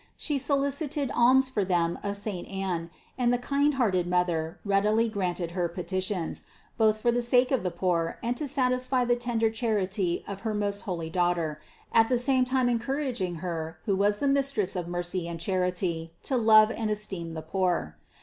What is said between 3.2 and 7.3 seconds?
the kind hearted mother readily granted her petitions, both for the